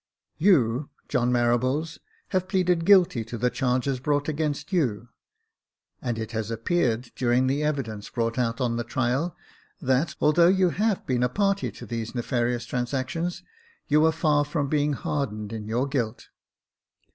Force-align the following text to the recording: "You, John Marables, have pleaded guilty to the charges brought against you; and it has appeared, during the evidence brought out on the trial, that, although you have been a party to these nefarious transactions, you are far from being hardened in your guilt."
"You, 0.49 0.89
John 1.09 1.31
Marables, 1.31 1.99
have 2.29 2.47
pleaded 2.47 2.85
guilty 2.85 3.23
to 3.25 3.37
the 3.37 3.51
charges 3.51 3.99
brought 3.99 4.27
against 4.27 4.73
you; 4.73 5.09
and 6.01 6.17
it 6.17 6.31
has 6.31 6.49
appeared, 6.49 7.11
during 7.15 7.45
the 7.45 7.61
evidence 7.61 8.09
brought 8.09 8.39
out 8.39 8.59
on 8.59 8.77
the 8.77 8.83
trial, 8.83 9.35
that, 9.79 10.15
although 10.19 10.47
you 10.47 10.71
have 10.71 11.05
been 11.05 11.21
a 11.21 11.29
party 11.29 11.71
to 11.73 11.85
these 11.85 12.15
nefarious 12.15 12.65
transactions, 12.65 13.43
you 13.89 14.03
are 14.03 14.11
far 14.11 14.43
from 14.43 14.69
being 14.69 14.93
hardened 14.93 15.53
in 15.53 15.67
your 15.67 15.85
guilt." 15.85 16.29